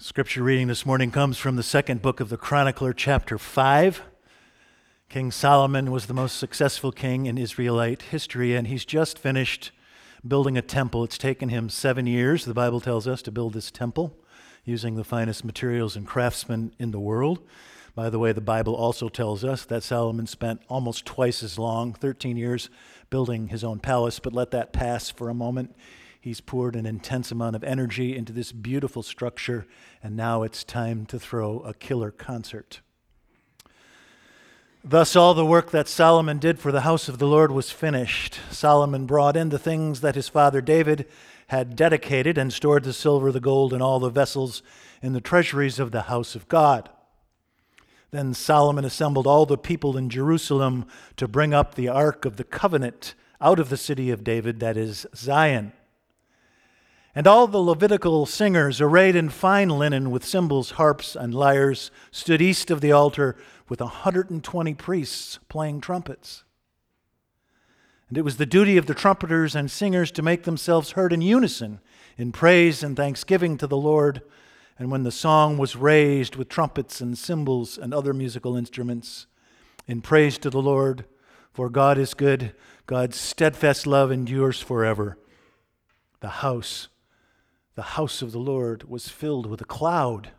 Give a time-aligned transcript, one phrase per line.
[0.00, 4.02] Scripture reading this morning comes from the second book of the Chronicler, chapter 5.
[5.08, 9.72] King Solomon was the most successful king in Israelite history, and he's just finished
[10.24, 11.02] building a temple.
[11.02, 14.16] It's taken him seven years, the Bible tells us, to build this temple
[14.64, 17.40] using the finest materials and craftsmen in the world.
[17.96, 21.92] By the way, the Bible also tells us that Solomon spent almost twice as long,
[21.92, 22.70] 13 years,
[23.10, 25.74] building his own palace, but let that pass for a moment.
[26.20, 29.66] He's poured an intense amount of energy into this beautiful structure,
[30.02, 32.80] and now it's time to throw a killer concert.
[34.84, 38.38] Thus, all the work that Solomon did for the house of the Lord was finished.
[38.50, 41.06] Solomon brought in the things that his father David
[41.48, 44.62] had dedicated and stored the silver, the gold, and all the vessels
[45.02, 46.90] in the treasuries of the house of God.
[48.10, 52.44] Then Solomon assembled all the people in Jerusalem to bring up the ark of the
[52.44, 55.72] covenant out of the city of David, that is Zion.
[57.18, 62.40] And all the Levitical singers, arrayed in fine linen with cymbals, harps, and lyres, stood
[62.40, 63.34] east of the altar
[63.68, 66.44] with a 120 priests playing trumpets.
[68.08, 71.20] And it was the duty of the trumpeters and singers to make themselves heard in
[71.20, 71.80] unison
[72.16, 74.22] in praise and thanksgiving to the Lord.
[74.78, 79.26] And when the song was raised with trumpets and cymbals and other musical instruments,
[79.88, 81.04] in praise to the Lord,
[81.52, 82.54] for God is good,
[82.86, 85.18] God's steadfast love endures forever.
[86.20, 86.86] The house
[87.78, 90.32] the house of the Lord was filled with a cloud,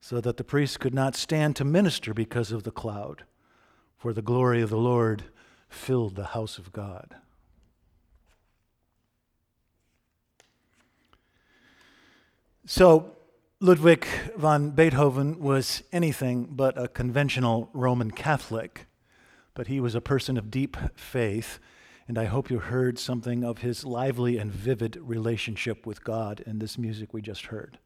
[0.00, 3.22] so that the priests could not stand to minister because of the cloud,
[3.96, 5.26] for the glory of the Lord
[5.68, 7.14] filled the house of God.
[12.66, 13.12] So,
[13.60, 14.04] Ludwig
[14.36, 18.88] von Beethoven was anything but a conventional Roman Catholic,
[19.54, 21.60] but he was a person of deep faith
[22.06, 26.58] and I hope you heard something of his lively and vivid relationship with God in
[26.58, 27.78] this music we just heard.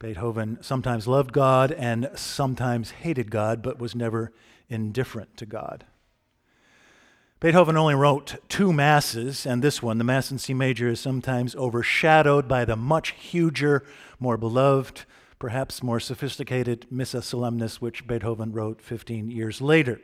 [0.00, 4.32] Beethoven sometimes loved God and sometimes hated God, but was never
[4.68, 5.84] indifferent to God.
[7.40, 11.54] Beethoven only wrote two masses, and this one, the Mass in C major, is sometimes
[11.56, 13.84] overshadowed by the much huger,
[14.18, 15.02] more beloved,
[15.38, 20.00] perhaps more sophisticated Missa Solemnis, which Beethoven wrote 15 years later.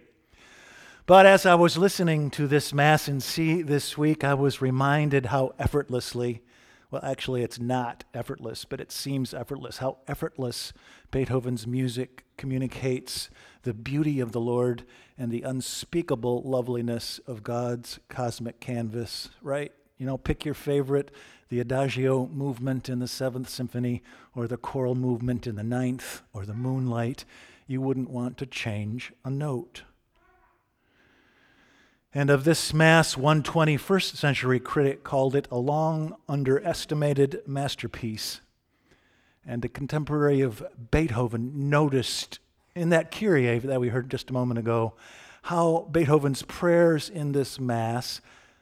[1.06, 5.26] But as I was listening to this Mass in C this week, I was reminded
[5.26, 6.42] how effortlessly,
[6.90, 10.72] well, actually, it's not effortless, but it seems effortless, how effortless
[11.10, 13.30] Beethoven's music communicates
[13.62, 14.84] the beauty of the Lord
[15.18, 19.72] and the unspeakable loveliness of God's cosmic canvas, right?
[19.98, 21.10] You know, pick your favorite,
[21.48, 24.02] the Adagio movement in the Seventh Symphony,
[24.34, 27.24] or the choral movement in the Ninth, or the Moonlight.
[27.66, 29.82] You wouldn't want to change a note.
[32.12, 38.40] And of this Mass, one 21st century critic called it a long underestimated masterpiece.
[39.46, 42.40] And a contemporary of Beethoven noticed
[42.74, 44.94] in that Kyrie that we heard just a moment ago
[45.42, 48.20] how Beethoven's prayers in this Mass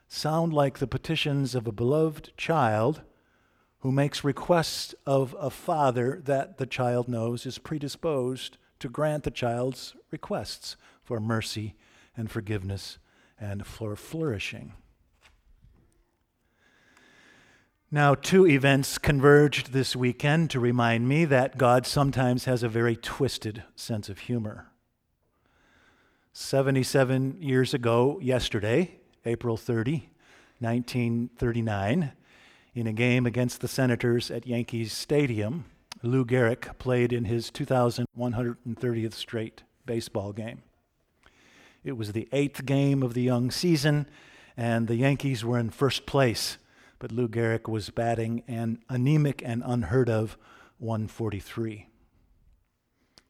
[0.09, 3.01] sound like the petitions of a beloved child
[3.81, 9.31] who makes requests of a father that the child knows is predisposed to grant the
[9.31, 11.75] child's requests for mercy
[12.15, 12.99] and forgiveness
[13.41, 14.73] and for flourishing.
[17.91, 22.95] Now, two events converged this weekend to remind me that God sometimes has a very
[22.95, 24.67] twisted sense of humor.
[26.35, 30.11] 77 years ago, yesterday, April 30,
[30.59, 32.13] 1939,
[32.75, 35.65] in a game against the Senators at Yankees Stadium,
[36.03, 40.63] Lou Gehrig played in his 2,130th straight baseball game.
[41.89, 44.07] It was the eighth game of the young season,
[44.59, 46.59] and the Yankees were in first place.
[46.99, 50.37] But Lou Gehrig was batting an anemic and unheard of
[50.81, 51.87] 143.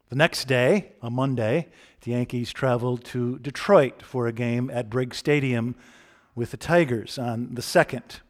[0.09, 1.69] The next day, a Monday,
[2.01, 5.77] the Yankees traveled to Detroit for a game at Briggs Stadium
[6.35, 8.23] with the Tigers on the second.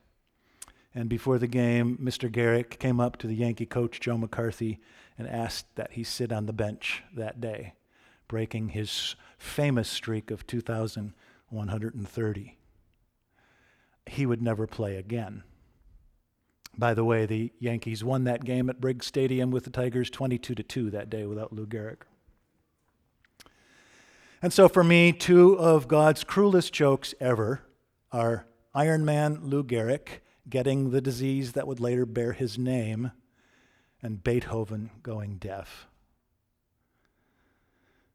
[0.95, 2.31] And before the game, Mr.
[2.31, 4.79] Gehrig came up to the Yankee coach, Joe McCarthy,
[5.17, 7.73] and asked that he sit on the bench that day,
[8.29, 12.57] breaking his famous streak of 2,130.
[14.07, 15.45] He would never play again.
[16.77, 20.55] By the way, the Yankees won that game at Briggs Stadium with the Tigers 22
[20.55, 22.03] to 2 that day without Lou Gehrig.
[24.41, 27.63] And so for me, two of God's cruelest jokes ever
[28.13, 33.11] are Iron Man Lou Gehrig getting the disease that would later bear his name
[34.01, 35.89] and Beethoven going deaf.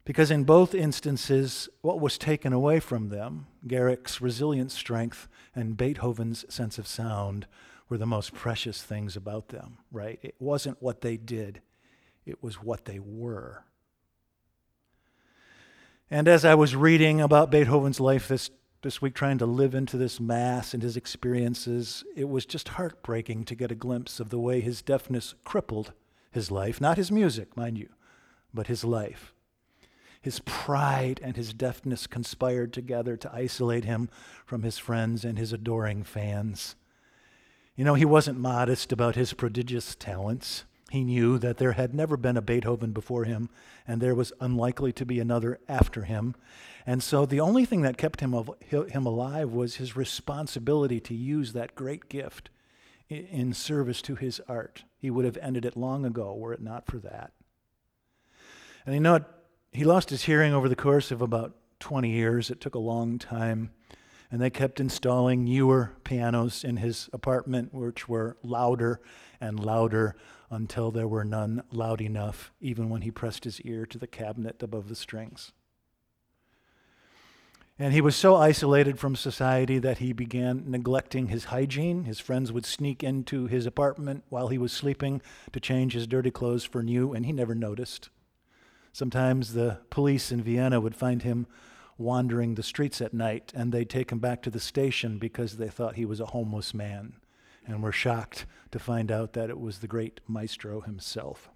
[0.05, 6.45] Because in both instances, what was taken away from them, Gehrig's resilient strength and Beethoven's
[6.53, 7.47] sense of sound,
[7.87, 10.19] were the most precious things about them, right?
[10.21, 11.61] It wasn't what they did,
[12.25, 13.63] it was what they were.
[16.11, 18.49] And as I was reading about Beethoven's life this,
[18.81, 23.45] this week, trying to live into this Mass and his experiences, it was just heartbreaking
[23.45, 25.93] to get a glimpse of the way his deafness crippled
[26.29, 26.81] his life.
[26.81, 27.89] Not his music, mind you,
[28.53, 29.32] but his life.
[30.23, 34.09] His pride and his deafness conspired together to isolate him
[34.45, 36.75] from his friends and his adoring fans.
[37.75, 40.63] You know, he wasn't modest about his prodigious talents.
[40.91, 43.49] He knew that there had never been a Beethoven before him,
[43.85, 46.35] and there was unlikely to be another after him.
[46.85, 48.33] And so the only thing that kept him,
[48.69, 52.49] him alive was his responsibility to use that great gift
[53.09, 54.85] in service to his art.
[54.97, 57.33] He would have ended it long ago were it not for that.
[58.85, 59.19] And you know,
[59.73, 62.49] he lost his hearing over the course of about 20 years.
[62.49, 63.71] It took a long time
[64.33, 68.99] and they kept installing newer pianos in his apartment, which were louder
[69.39, 70.15] and louder
[70.49, 74.63] until there were none loud enough, even when he pressed his ear to the cabinet
[74.63, 75.51] above the strings.
[77.77, 82.05] And he was so isolated from society that he began neglecting his hygiene.
[82.05, 85.21] His friends would sneak into his apartment while he was sleeping
[85.51, 88.09] to change his dirty clothes for new, and he never noticed.
[88.93, 91.47] Sometimes the police in Vienna would find him
[91.97, 95.67] wandering the streets at night, and they'd take him back to the station because they
[95.67, 97.13] thought he was a homeless man,
[97.65, 101.49] and were shocked to find out that it was the great maestro himself.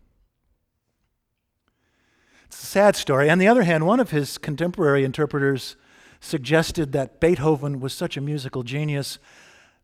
[2.45, 3.29] It's a sad story.
[3.29, 5.75] On the other hand, one of his contemporary interpreters
[6.19, 9.19] suggested that Beethoven was such a musical genius,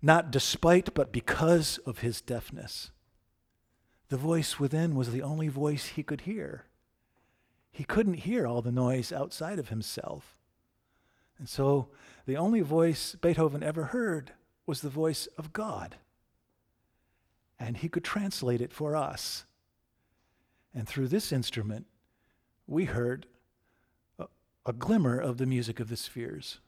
[0.01, 2.89] not despite, but because of his deafness.
[4.09, 6.65] The voice within was the only voice he could hear.
[7.73, 10.37] He couldn't hear all the noise outside of himself.
[11.39, 11.89] And so
[12.27, 14.31] the only voice Beethoven ever heard
[14.67, 15.95] was the voice of God.
[17.59, 19.45] And he could translate it for us.
[20.71, 21.87] And through this instrument,
[22.67, 23.25] we heard
[24.19, 24.27] a,
[24.67, 26.59] a glimmer of the music of the spheres.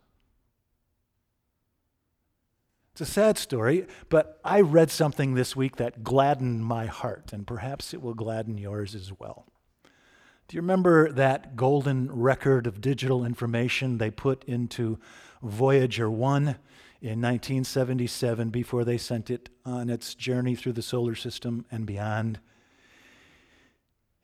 [2.94, 7.46] It's a sad story, but I read something this week that gladdened my heart, and
[7.46, 9.46] perhaps it will gladden yours as well.
[10.48, 15.00] Do you remember that golden record of digital information they put into
[15.42, 16.44] Voyager 1
[17.02, 22.40] in 1977 before they sent it on its journey through the solar system and beyond?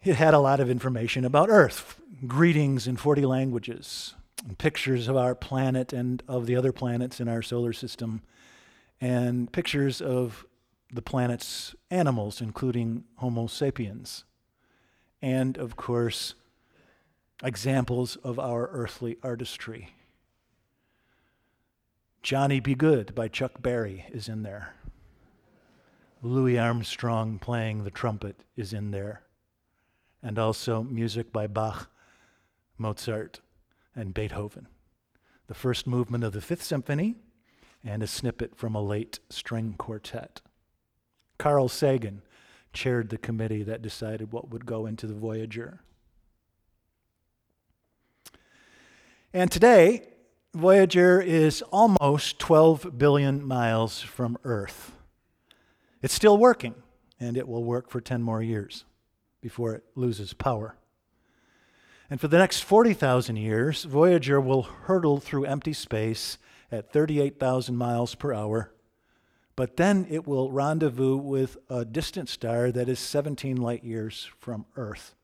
[0.04, 4.14] It had a lot of information about Earth, greetings in 40 languages,
[4.60, 8.22] pictures of our planet and of the other planets in our solar system,
[9.00, 10.46] and pictures of
[10.94, 14.24] the planet's animals, including Homo sapiens
[15.22, 16.34] and, of course,
[17.44, 19.90] examples of our earthly artistry.
[22.24, 22.76] Johnny B.
[22.76, 24.76] Goode by Chuck Berry is in there.
[26.22, 29.24] Louis Armstrong playing the trumpet is in there.
[30.22, 31.90] And also music by Bach,
[32.78, 33.40] Mozart,
[33.96, 34.68] and Beethoven.
[35.48, 37.16] The first movement of the Fifth Symphony,
[37.84, 40.42] and a snippet from a late string quartet.
[41.40, 42.22] Carl Sagan
[42.74, 45.82] chaired the committee that decided what would go into the Voyager.
[49.34, 50.08] And today,
[50.54, 54.92] Voyager is almost 12 billion miles from Earth.
[56.02, 56.76] It's still working,
[57.20, 58.84] and it will work for 10 more years
[59.42, 60.76] before it loses power.
[62.10, 66.38] And for the next 40,000 years, Voyager will hurtle through empty space
[66.70, 68.74] at 38,000 miles per hour
[69.56, 74.66] but then it will rendezvous with a distant star that is 17 light years from
[74.76, 75.16] Earth.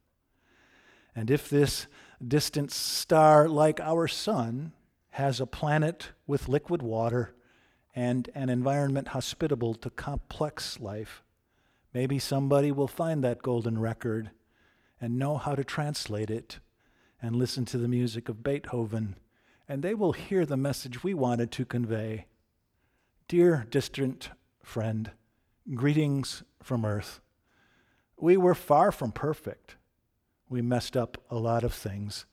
[1.16, 1.88] And if this
[2.26, 4.74] distant star, like our sun,
[5.12, 7.34] has a planet with liquid water
[7.96, 11.24] and an environment hospitable to complex life,
[11.94, 14.30] maybe somebody will find that golden record
[15.02, 16.60] and know how to translate it
[17.22, 19.16] and listen to the music of Beethoven,
[19.68, 22.26] and they will hear the message we wanted to convey
[23.30, 24.30] Dear distant
[24.64, 25.12] friend,
[25.76, 27.20] greetings from earth.
[28.16, 29.76] We were far from perfect.
[30.48, 32.26] We messed up a lot of things.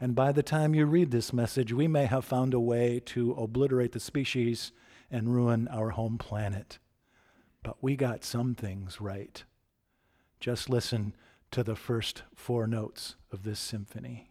[0.00, 3.32] And by the time you read this message, we may have found a way to
[3.32, 4.72] obliterate the species
[5.10, 6.78] and ruin our home planet.
[7.62, 9.44] But we got some things right.
[10.40, 11.14] Just listen
[11.50, 14.27] to the first four notes of this symphony.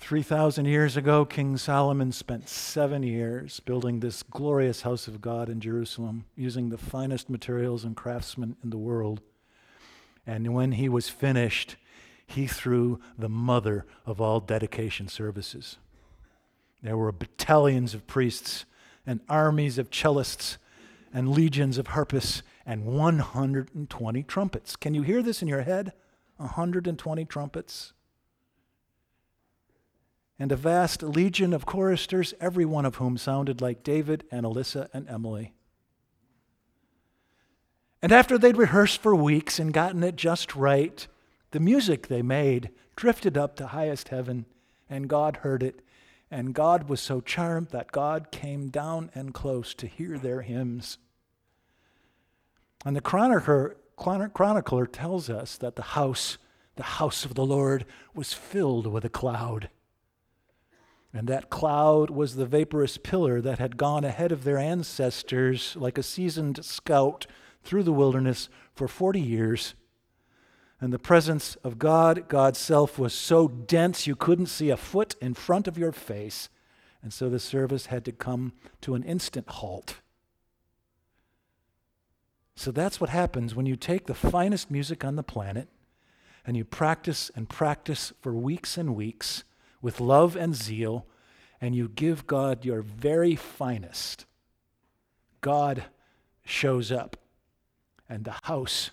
[0.00, 5.60] 3,000 years ago, King Solomon spent seven years building this glorious house of God in
[5.60, 9.20] Jerusalem using the finest materials and craftsmen in the world.
[10.26, 11.76] And when he was finished,
[12.26, 15.76] he threw the mother of all dedication services.
[16.82, 18.64] There were battalions of priests
[19.06, 20.56] and armies of cellists
[21.12, 24.76] and legions of harpists and 120 trumpets.
[24.76, 25.92] Can you hear this in your head?
[26.38, 27.92] 120 trumpets.
[30.40, 34.88] And a vast legion of choristers, every one of whom sounded like David and Alyssa
[34.94, 35.52] and Emily.
[38.00, 41.06] And after they'd rehearsed for weeks and gotten it just right,
[41.50, 44.46] the music they made drifted up to highest heaven,
[44.88, 45.82] and God heard it.
[46.30, 50.96] And God was so charmed that God came down and close to hear their hymns.
[52.86, 56.38] And the chronicler, chronicler tells us that the house,
[56.76, 59.68] the house of the Lord, was filled with a cloud.
[61.12, 65.98] And that cloud was the vaporous pillar that had gone ahead of their ancestors like
[65.98, 67.26] a seasoned scout
[67.64, 69.74] through the wilderness for 40 years.
[70.80, 75.16] And the presence of God, God's self, was so dense you couldn't see a foot
[75.20, 76.48] in front of your face.
[77.02, 78.52] And so the service had to come
[78.82, 79.96] to an instant halt.
[82.54, 85.68] So that's what happens when you take the finest music on the planet
[86.46, 89.44] and you practice and practice for weeks and weeks
[89.82, 91.06] with love and zeal,
[91.60, 94.26] and you give God your very finest.
[95.40, 95.84] God
[96.44, 97.16] shows up
[98.08, 98.90] and the house,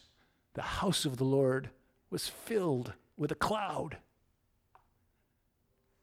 [0.54, 1.72] the house of the Lord,
[2.10, 3.98] was filled with a cloud.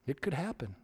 [0.05, 0.75] It could happen.